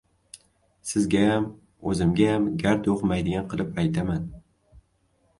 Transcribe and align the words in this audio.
Sizgayam, 0.91 1.43
o‘zimgayam 1.91 2.47
gard 2.63 2.89
yuqmaydigan 2.91 3.45
qilib 3.53 3.77
aytaman. 3.83 4.25